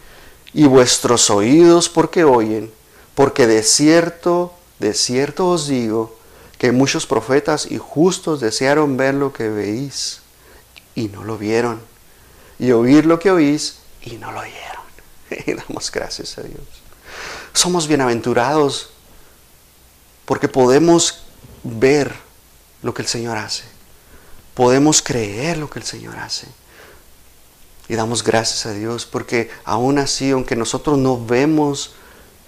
[0.53, 2.71] y vuestros oídos porque oyen,
[3.15, 6.17] porque de cierto de cierto os digo
[6.57, 10.21] que muchos profetas y justos desearon ver lo que veis
[10.95, 11.79] y no lo vieron,
[12.57, 14.81] y oír lo que oís y no lo oyeron.
[15.45, 16.63] Y damos gracias a Dios.
[17.53, 18.89] Somos bienaventurados
[20.25, 21.23] porque podemos
[21.63, 22.13] ver
[22.81, 23.63] lo que el Señor hace.
[24.55, 26.47] Podemos creer lo que el Señor hace.
[27.87, 31.93] Y damos gracias a Dios porque aún así, aunque nosotros no vemos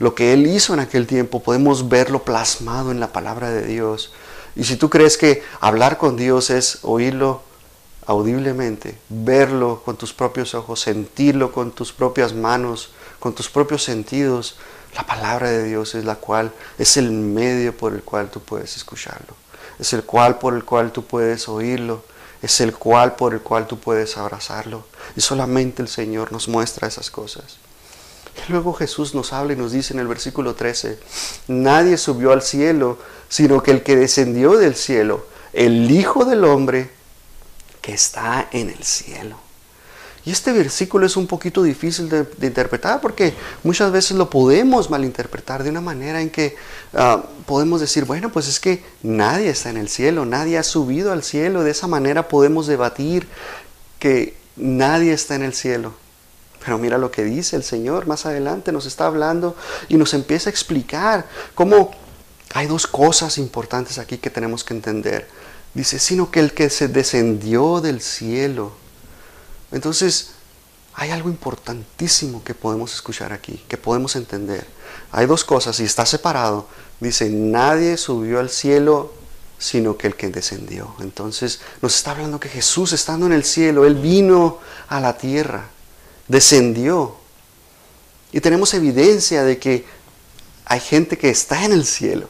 [0.04, 4.12] lo que Él hizo en aquel tiempo, podemos verlo plasmado en la palabra de Dios.
[4.54, 7.42] Y si tú crees que hablar con Dios es oírlo
[8.06, 12.90] audiblemente, verlo con tus propios ojos, sentirlo con tus propias manos,
[13.22, 14.58] con tus propios sentidos,
[14.94, 18.76] la palabra de Dios es la cual es el medio por el cual tú puedes
[18.76, 19.36] escucharlo,
[19.80, 22.04] es el cual por el cual tú puedes oírlo,
[22.42, 24.84] es el cual por el cual tú puedes abrazarlo.
[25.16, 27.63] Y solamente el Señor nos muestra esas cosas.
[28.50, 31.00] Luego Jesús nos habla y nos dice en el versículo 13,
[31.48, 32.98] nadie subió al cielo,
[33.30, 36.90] sino que el que descendió del cielo, el Hijo del Hombre
[37.82, 39.38] que está en el cielo.
[40.26, 45.64] Y este versículo es un poquito difícil de, interpretar porque muchas veces lo podemos malinterpretar
[45.64, 46.56] de una manera en que
[46.94, 51.12] ah, podemos decir, bueno, pues es que nadie está en el cielo, nadie ha subido
[51.12, 51.64] al cielo.
[51.64, 53.28] De esa manera podemos debatir
[54.00, 55.94] que nadie está en el cielo.
[56.64, 59.56] Pero mira lo que dice el Señor más adelante, nos está hablando
[59.90, 61.92] y nos empieza a explicar cómo
[62.54, 65.28] hay dos cosas importantes aquí que tenemos que entender.
[65.74, 68.72] Dice, sino que el que se descendió del cielo.
[69.72, 70.32] Entonces,
[70.94, 74.68] hay algo importantísimo que podemos escuchar aquí, que podemos entender.
[75.12, 76.68] Hay dos cosas, y está separado.
[77.00, 79.12] Dice, nadie subió al cielo
[79.64, 80.94] sino que el que descendió.
[81.00, 85.70] Entonces nos está hablando que Jesús estando en el cielo, Él vino a la tierra,
[86.28, 87.16] descendió.
[88.32, 89.86] Y tenemos evidencia de que
[90.66, 92.28] hay gente que está en el cielo.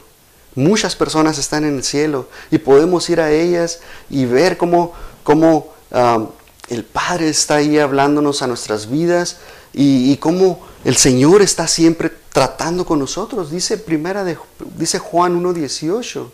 [0.54, 5.72] Muchas personas están en el cielo y podemos ir a ellas y ver cómo, cómo
[5.90, 6.28] um,
[6.68, 9.38] el Padre está ahí hablándonos a nuestras vidas
[9.72, 13.50] y, cómo el Señor está siempre tratando con nosotros.
[13.50, 14.24] Dice, primera
[14.76, 16.28] dice Juan 1.18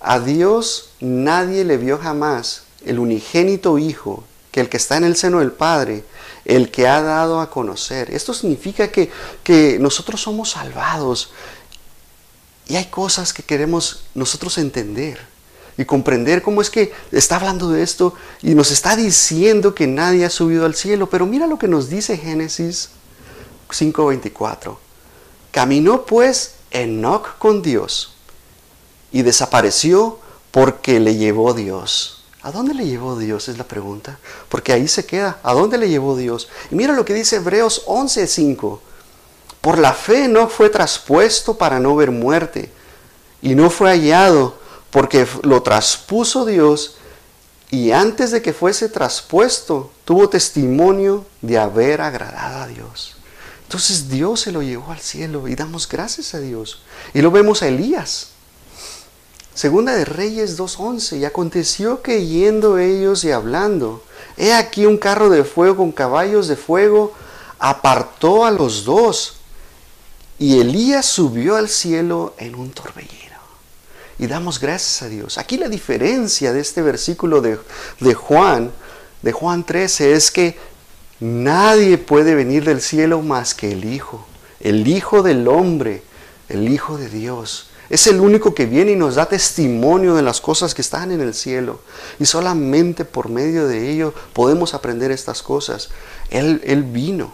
[0.00, 5.16] a Dios nadie le vio jamás, el unigénito Hijo, que el que está en el
[5.16, 6.04] seno del Padre,
[6.48, 8.12] el que ha dado a conocer.
[8.12, 9.10] Esto significa que,
[9.44, 11.30] que nosotros somos salvados
[12.66, 15.20] y hay cosas que queremos nosotros entender
[15.76, 20.24] y comprender cómo es que está hablando de esto y nos está diciendo que nadie
[20.24, 21.08] ha subido al cielo.
[21.08, 22.90] Pero mira lo que nos dice Génesis
[23.70, 24.78] 5:24.
[25.52, 28.14] Caminó pues Enoch con Dios
[29.12, 30.18] y desapareció
[30.50, 32.17] porque le llevó Dios.
[32.42, 33.48] ¿A dónde le llevó Dios?
[33.48, 34.18] Es la pregunta.
[34.48, 35.38] Porque ahí se queda.
[35.42, 36.48] ¿A dónde le llevó Dios?
[36.70, 38.80] Y mira lo que dice Hebreos 11:5.
[39.60, 42.70] Por la fe no fue traspuesto para no ver muerte.
[43.42, 44.58] Y no fue hallado
[44.90, 46.96] porque lo traspuso Dios
[47.70, 53.16] y antes de que fuese traspuesto tuvo testimonio de haber agradado a Dios.
[53.64, 56.80] Entonces Dios se lo llevó al cielo y damos gracias a Dios.
[57.12, 58.28] Y lo vemos a Elías.
[59.58, 64.04] Segunda de Reyes 2.11, y aconteció que yendo ellos y hablando,
[64.36, 67.12] he aquí un carro de fuego con caballos de fuego
[67.58, 69.38] apartó a los dos,
[70.38, 73.34] y Elías subió al cielo en un torbellino.
[74.20, 75.38] Y damos gracias a Dios.
[75.38, 77.58] Aquí la diferencia de este versículo de,
[77.98, 78.70] de Juan,
[79.22, 80.56] de Juan 13, es que
[81.18, 84.24] nadie puede venir del cielo más que el Hijo,
[84.60, 86.04] el Hijo del hombre,
[86.48, 87.67] el Hijo de Dios.
[87.90, 91.20] Es el único que viene y nos da testimonio de las cosas que están en
[91.20, 91.80] el cielo.
[92.18, 95.88] Y solamente por medio de ello podemos aprender estas cosas.
[96.28, 97.32] Él, él vino,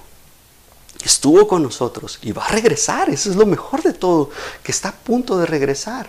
[1.05, 3.11] estuvo con nosotros y va a regresar.
[3.11, 4.31] Eso es lo mejor de todo,
[4.63, 6.09] que está a punto de regresar.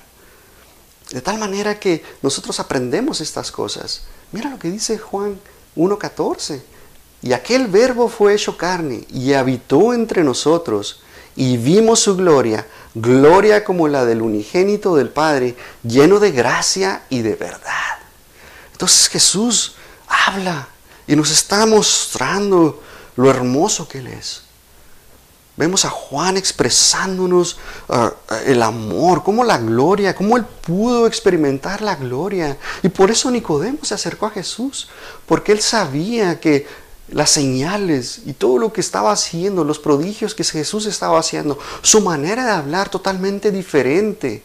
[1.12, 4.04] De tal manera que nosotros aprendemos estas cosas.
[4.32, 5.40] Mira lo que dice Juan
[5.76, 6.62] 1.14.
[7.22, 11.02] Y aquel verbo fue hecho carne y habitó entre nosotros
[11.36, 17.22] y vimos su gloria, gloria como la del unigénito del Padre, lleno de gracia y
[17.22, 18.00] de verdad.
[18.72, 19.76] Entonces Jesús
[20.08, 20.68] habla
[21.06, 22.82] y nos está mostrando
[23.16, 24.46] lo hermoso que Él es.
[25.58, 28.12] Vemos a Juan expresándonos ah,
[28.46, 32.58] el amor, como la gloria, cómo él pudo experimentar la gloria.
[32.84, 34.90] Y por eso Nicodemo se acercó a Jesús,
[35.26, 36.68] porque él sabía que
[37.10, 42.02] las señales y todo lo que estaba haciendo, los prodigios que Jesús estaba haciendo, su
[42.02, 44.44] manera de hablar totalmente diferente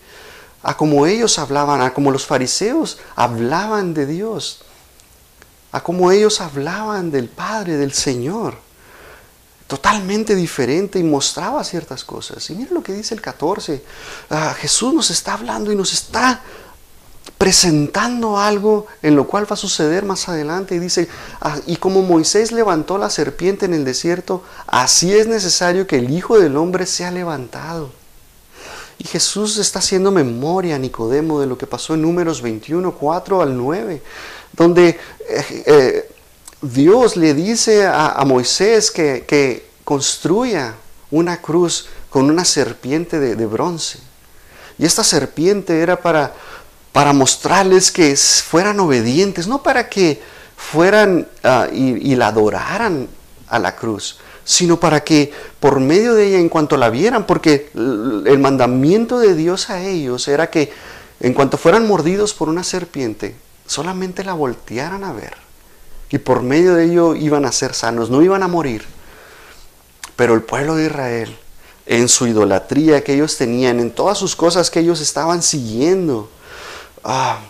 [0.63, 4.61] a como ellos hablaban, a como los fariseos hablaban de Dios,
[5.73, 8.59] a como ellos hablaban del Padre, del Señor.
[9.67, 12.51] Totalmente diferente y mostraba ciertas cosas.
[12.51, 13.81] Y mira lo que dice el 14.
[14.29, 16.43] Ah, Jesús nos está hablando y nos está
[17.41, 20.75] presentando algo en lo cual va a suceder más adelante.
[20.75, 21.09] Y dice,
[21.41, 26.11] ah, y como Moisés levantó la serpiente en el desierto, así es necesario que el
[26.11, 27.93] Hijo del Hombre sea levantado.
[28.99, 33.41] Y Jesús está haciendo memoria a Nicodemo de lo que pasó en números 21, 4
[33.41, 34.03] al 9,
[34.53, 36.11] donde eh, eh,
[36.61, 40.75] Dios le dice a, Moisés que, construya
[41.11, 43.99] una cruz con una serpiente de bronce.
[44.79, 46.35] Y esta serpiente era para
[46.93, 50.21] para mostrarles que fueran obedientes, no para que
[50.57, 53.09] fueran ah, y, la adoraran
[53.49, 57.71] a la cruz, sino para que por medio de ella, en cuanto la vieran, porque
[57.75, 60.73] el mandamiento de Dios a ellos era que
[61.21, 65.35] en cuanto fueran mordidos por una serpiente, solamente la voltearan a ver.
[66.11, 68.85] Y por medio de ello iban a ser sanos, no iban a morir.
[70.17, 71.37] Pero el pueblo de Israel,
[71.87, 76.29] en su idolatría que ellos tenían, en todas sus cosas que ellos estaban siguiendo,
[77.05, 77.41] Ah,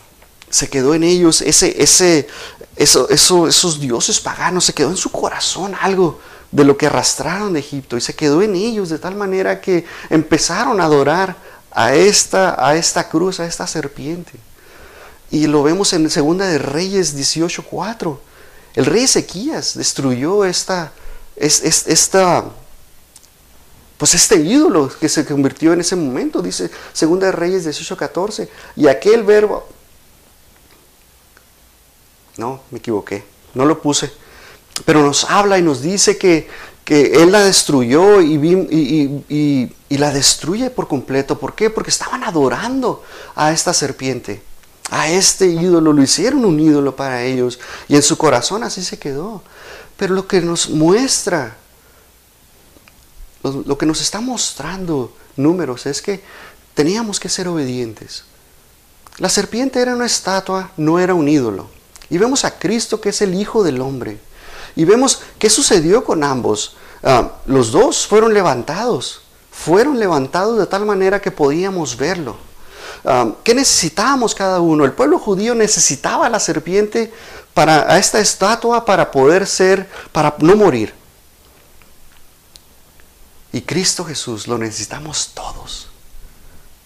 [0.49, 2.29] se quedó en ellos ese, ese,
[2.77, 6.21] eso, eso, esos dioses paganos, se quedó en su corazón algo
[6.51, 9.85] de lo que arrastraron de Egipto y se quedó en ellos de tal manera que
[10.09, 11.37] empezaron a adorar
[11.71, 14.33] a esta, a esta cruz, a esta serpiente.
[15.31, 18.19] Y lo vemos en Segunda de Reyes 18.4.
[18.75, 20.93] El rey Ezequías destruyó esta,
[21.37, 22.45] esta,
[24.01, 28.89] pues este ídolo que se convirtió en ese momento, dice Segunda de Reyes 18:14, y
[28.89, 29.69] aquel verbo,
[32.39, 33.23] no, me equivoqué,
[33.53, 34.11] no lo puse,
[34.87, 36.49] pero nos habla y nos dice que,
[36.83, 38.37] que Él la destruyó y,
[39.29, 41.39] y, y, la destruye por completo.
[41.39, 41.69] ¿Por qué?
[41.69, 44.43] Porque estaban adorando a esta serpiente,
[44.91, 48.99] a este ídolo, lo hicieron un ídolo para ellos y en su corazón así se
[48.99, 49.43] quedó.
[49.99, 51.59] Pero lo que nos muestra,
[53.43, 56.23] lo, que nos está mostrando números es que
[56.75, 58.25] teníamos que ser obedientes.
[59.19, 61.69] La serpiente era una estatua, no era un ídolo.
[62.11, 64.19] Y vemos a Cristo que es el Hijo del Hombre.
[64.77, 66.77] Y vemos qué sucedió con ambos.
[67.03, 69.23] Ah, los dos fueron levantados.
[69.51, 72.37] Fueron levantados de tal manera que podíamos verlo.
[73.05, 74.85] Ah, ¿Qué necesitábamos cada uno?
[74.85, 77.13] El pueblo judío necesitaba a la serpiente
[77.55, 81.00] para a esta estatua para poder ser, para no morir.
[83.53, 85.91] Y Cristo Jesús lo necesitamos todos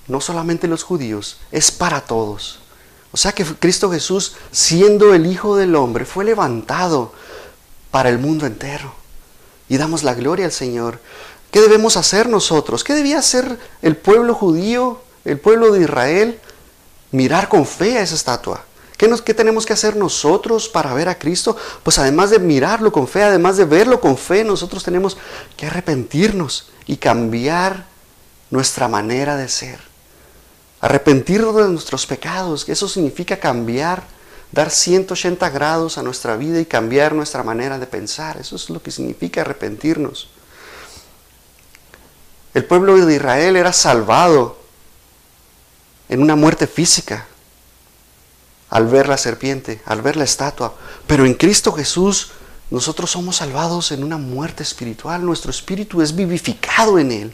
[0.06, 2.58] no solamente los judíos, es para todos.
[3.12, 7.12] O sea que Cristo Jesús, siendo el Hijo del Hombre, fue levantado
[7.90, 8.94] para el mundo entero.
[9.68, 11.00] Y damos la gloria al Señor.
[11.50, 12.84] ¿Qué debemos hacer nosotros?
[12.84, 16.40] ¿Qué debía hacer el pueblo judío, el pueblo de Israel?
[17.12, 18.64] Mirar con fe a esa estatua.
[19.04, 21.54] ¿Qué, nos, ¿Qué tenemos que hacer nosotros para ver a Cristo?
[21.82, 25.18] Pues además de mirarlo con fe, además de verlo con fe, nosotros tenemos
[25.58, 27.84] que arrepentirnos y cambiar
[28.48, 29.78] nuestra manera de ser
[30.80, 34.02] arrepentirnos de nuestros pecados, eso significa cambiar,
[34.52, 38.38] dar 180 grados a nuestra vida y cambiar nuestra manera de pensar.
[38.38, 40.30] Eso es lo que significa arrepentirnos.
[42.54, 44.58] El pueblo de Israel era salvado
[46.08, 47.26] en una muerte física
[48.74, 50.74] al ver la serpiente, al ver la estatua.
[51.06, 52.32] Pero en Cristo Jesús
[52.72, 55.24] nosotros somos salvados en una muerte espiritual.
[55.24, 57.32] Nuestro espíritu es vivificado en Él.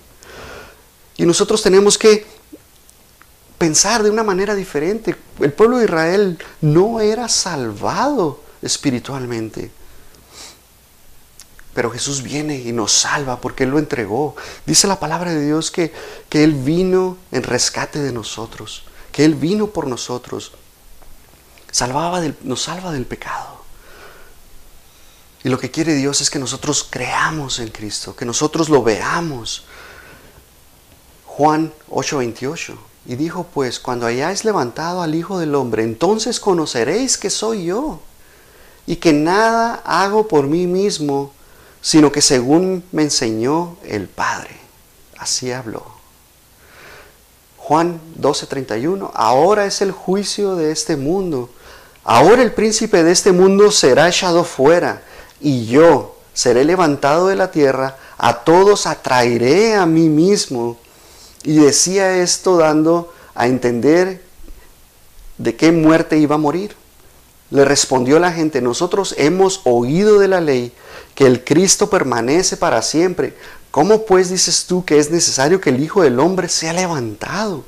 [1.17, 2.27] Y nosotros tenemos que
[3.57, 5.17] pensar de una manera diferente.
[5.39, 9.71] El pueblo de Israel no era salvado espiritualmente.
[11.73, 14.37] Pero Jesús viene y nos salva porque Él lo entregó.
[14.67, 15.91] Dice la palabra de Dios que,
[16.29, 20.53] que Él vino en rescate de nosotros, que Él vino por nosotros.
[21.71, 23.61] Salvaba nos salva del pecado.
[25.43, 29.65] Y lo que quiere Dios es que nosotros creamos en Cristo, que nosotros lo veamos.
[31.27, 32.77] Juan 8:28.
[33.07, 38.01] Y dijo pues, cuando hayáis levantado al Hijo del Hombre, entonces conoceréis que soy yo,
[38.87, 41.33] y que nada hago por mí mismo,
[41.81, 44.59] sino que según me enseñó el Padre.
[45.17, 45.87] Así habló.
[47.57, 51.51] Juan 12:31, ahora es el juicio de este mundo.
[52.13, 55.01] Ahora el príncipe de este mundo será echado fuera,
[55.41, 60.77] y yo seré levantado de la tierra, a todos atraeré a mí mismo
[61.45, 64.25] y decía esto dando a entender
[65.39, 66.75] de qué muerte iba a morir.
[67.51, 70.73] Le respondió la gente, nosotros hemos oído de la ley
[71.15, 73.37] que el Cristo permanece para siempre.
[73.71, 77.63] ¿Cómo pues dices tú que es necesario que el Hijo del Hombre sea levantado?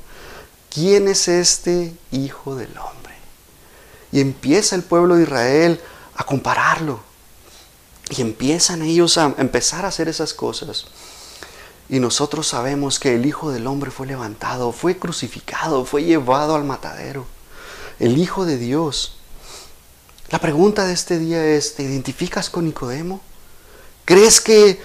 [0.69, 3.02] ¿Quién es este Hijo del Hombre?
[4.13, 5.81] Y empieza el pueblo de Israel
[6.15, 7.01] a compararlo.
[8.09, 10.85] Y empiezan ellos a empezar a hacer esas cosas.
[11.89, 16.63] Y nosotros sabemos que el Hijo del Hombre fue levantado, fue crucificado, fue llevado al
[16.63, 17.25] matadero.
[17.99, 19.17] El Hijo de Dios.
[20.29, 23.19] La pregunta de este día es, ¿te identificas con Nicodemo?
[24.05, 24.81] ¿Crees que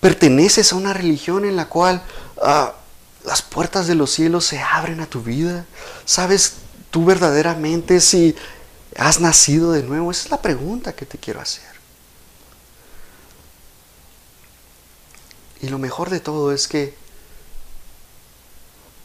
[0.00, 2.02] perteneces a una religión en la cual
[2.42, 2.74] ah,
[3.24, 5.66] las puertas de los cielos se abren a tu vida?
[6.04, 6.54] ¿Sabes
[6.90, 8.34] tú verdaderamente si
[8.96, 10.10] has nacido de nuevo?
[10.10, 11.78] Esa es la pregunta que te quiero hacer.
[15.60, 16.94] Y lo mejor de todo es que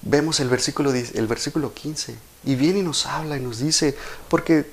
[0.04, 2.16] vemos el versículo, el versículo 15
[2.46, 3.98] y viene y nos habla y nos dice,
[4.30, 4.70] porque,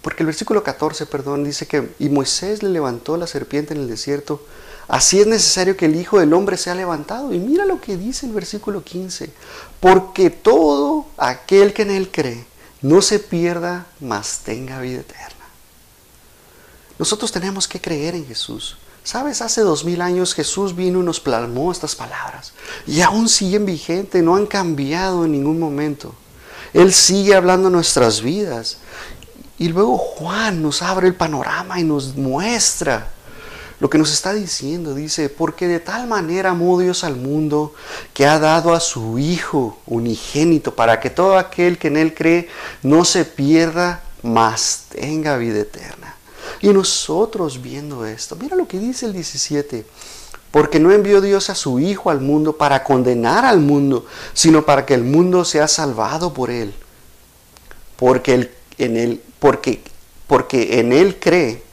[0.00, 3.88] porque el versículo 14, perdón, dice que, y Moisés le levantó la serpiente en el
[3.88, 4.46] desierto,
[4.88, 7.32] así es necesario que el Hijo del Hombre sea levantado.
[7.32, 9.32] Y mira lo que dice el versículo 15,
[9.80, 12.44] porque todo aquel que en él cree
[12.80, 15.46] no se pierda, mas tenga vida eterna.
[16.98, 18.76] Nosotros tenemos que creer en Jesús.
[19.04, 22.52] Sabes, hace dos mil años Jesús vino y nos plasmó estas palabras
[22.86, 26.14] y aún siguen vigentes, no han cambiado en ningún momento.
[26.72, 28.78] Él sigue hablando nuestras vidas.
[29.58, 33.10] Y luego Juan nos abre el panorama y nos muestra
[33.82, 34.94] lo que nos está diciendo.
[34.94, 37.74] Dice, porque de tal manera amó Dios al mundo
[38.14, 42.48] que ha dado a su Hijo unigénito para que todo aquel que en Él cree
[42.84, 46.14] no se pierda, mas tenga vida eterna.
[46.60, 49.84] Y nosotros viendo esto, mira lo que dice el 17.
[50.52, 54.86] Porque no envió Dios a su Hijo al mundo para condenar al mundo, sino para
[54.86, 56.72] que el mundo sea salvado por él.
[57.96, 59.82] Porque, en él, porque,
[60.28, 61.64] porque en él cree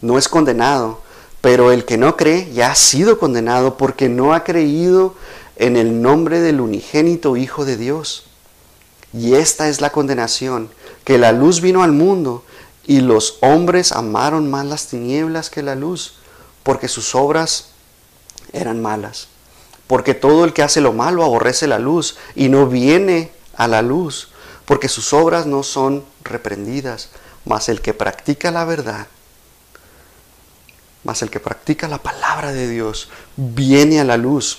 [0.00, 1.06] no es condenado,
[1.40, 5.14] pero el que no cree ya ha sido condenado porque no ha creído
[5.56, 8.24] en el nombre del unigénito Hijo de Dios.
[9.12, 10.70] Y esta es la condenación,
[11.04, 12.44] que la luz vino al mundo
[12.86, 16.14] y los hombres amaron más las tinieblas que la luz,
[16.62, 17.70] porque sus obras
[18.52, 19.28] eran malas.
[19.86, 23.82] Porque todo el que hace lo malo aborrece la luz y no viene a la
[23.82, 24.28] luz,
[24.64, 27.08] porque sus obras no son reprendidas,
[27.44, 29.06] mas el que practica la verdad,
[31.08, 34.58] mas el que practica la palabra de Dios, viene a la luz,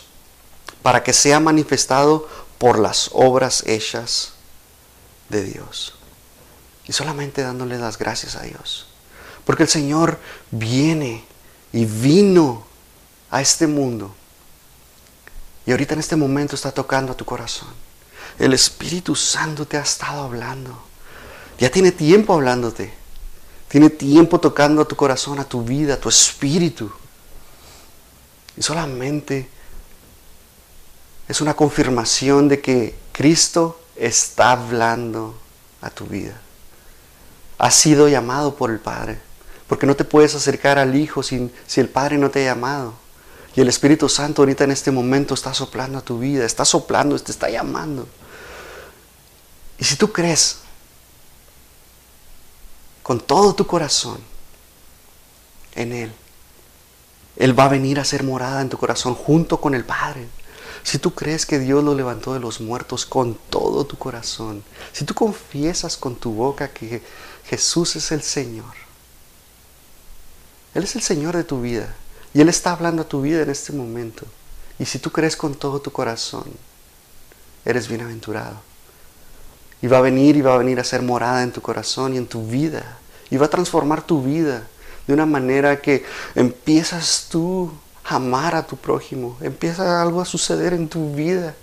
[0.82, 2.28] para que sea manifestado
[2.58, 4.34] por las obras hechas
[5.30, 5.94] de Dios.
[6.88, 8.88] Y solamente dándole las gracias a Dios.
[9.46, 10.18] Porque el Señor
[10.50, 11.24] viene
[11.72, 12.66] y vino
[13.30, 14.16] a este mundo.
[15.68, 17.70] Y ahorita en este momento está tocando a tu corazón.
[18.40, 20.82] El Espíritu Santo te ha estado hablando.
[21.60, 22.99] Ya tiene tiempo hablándote.
[23.70, 26.92] Tiene tiempo tocando a tu corazón, a tu vida, a tu espíritu.
[28.58, 29.48] Y solamente
[31.28, 35.36] es una confirmación de que Cristo está hablando
[35.82, 36.42] a tu vida.
[37.60, 39.20] Has sido llamado por el Padre,
[39.68, 42.96] porque no te puedes acercar al Hijo si, si el Padre no te ha llamado.
[43.56, 47.20] Y el Espíritu Santo ahorita en este momento está soplando a tu vida, está soplando,
[47.20, 48.08] te está llamando.
[49.78, 50.58] Y si tú crees
[53.10, 54.20] con todo tu corazón
[55.74, 56.12] en Él,
[57.38, 60.28] Él va a venir a ser morada en tu corazón junto con el Padre.
[60.84, 65.06] Si tú crees que Dios lo levantó de los muertos con todo tu corazón, si
[65.06, 67.02] tú confiesas con tu boca que
[67.46, 68.76] Jesús es el Señor,
[70.76, 71.96] Él es el Señor de tu vida
[72.32, 74.28] y Él está hablando a tu vida en este momento.
[74.78, 76.46] Y si tú crees con todo tu corazón,
[77.66, 78.62] eres bienaventurado.
[79.82, 82.18] Y va a venir y va a venir a ser morada en tu corazón y
[82.18, 82.99] en tu vida.
[83.30, 84.68] Y va a transformar tu vida
[85.08, 86.06] de una manera que
[86.36, 87.72] empiezas tú
[88.04, 91.56] amar a tu prójimo, empieza algo a suceder en tu vida,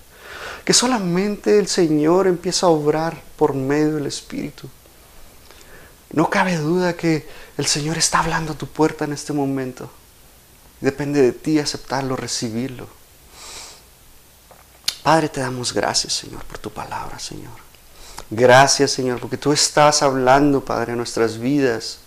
[0.65, 4.69] que solamente el Señor empieza a obrar por medio del Espíritu.
[6.13, 9.91] No cabe duda que el Señor está hablando a tu puerta en este momento.
[10.81, 12.89] Depende de ti aceptarlo, recibirlo.
[15.03, 17.66] Padre, te damos gracias, Señor, por tu palabra, Señor.
[18.31, 21.99] Gracias, Señor, porque tú estás hablando, Padre, en nuestras vidas.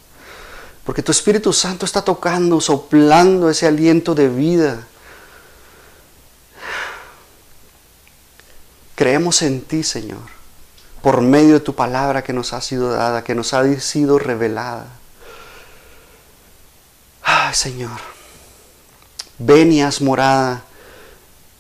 [0.84, 4.88] Porque tu Espíritu Santo está tocando, soplando ese aliento de vida.
[8.96, 10.20] Creemos en ti, Señor,
[11.02, 14.88] por medio de tu palabra que nos ha sido dada, que nos ha sido revelada.
[17.24, 17.98] Ay, Señor,
[19.38, 20.64] ven y haz morada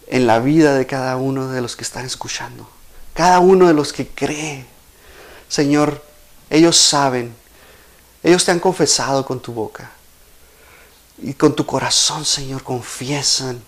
[0.07, 2.69] en la vida de cada uno de los que están escuchando,
[3.19, 4.65] cada uno de los que cree.
[5.49, 6.01] Señor,
[6.49, 7.35] ellos saben
[8.23, 9.91] ellos te han confesado con tu boca.
[11.21, 13.61] Y con tu corazón, Señor, confiesan.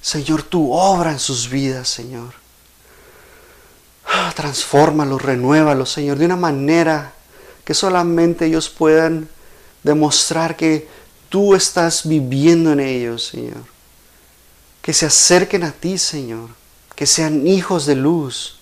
[0.00, 2.34] Señor, tu obra en sus vidas, Señor.
[4.06, 7.12] Ah, transfórmalos, renuévalos, Señor, de una manera
[7.64, 9.28] que solamente ellos puedan
[9.82, 10.88] demostrar que
[11.28, 13.62] tú estás viviendo en ellos, Señor.
[14.80, 16.50] Que se acerquen a ti, Señor.
[16.96, 18.58] Que sean hijos de luz.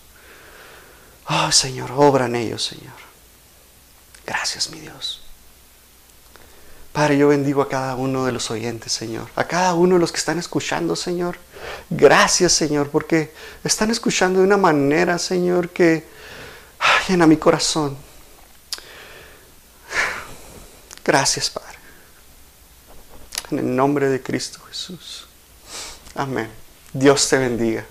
[1.32, 2.92] Oh, Señor, obra en ellos, Señor.
[4.26, 5.22] Gracias, mi Dios.
[6.92, 9.28] Padre, yo bendigo a cada uno de los oyentes, Señor.
[9.36, 11.38] A cada uno de los que están escuchando, Señor.
[11.88, 16.04] Gracias, Señor, porque están escuchando de una manera, Señor, que
[17.08, 17.96] llena mi corazón.
[21.04, 21.78] Gracias, Padre.
[23.52, 25.28] En el nombre de Cristo Jesús.
[26.16, 26.50] Amén.
[26.92, 27.86] Dios te bendiga.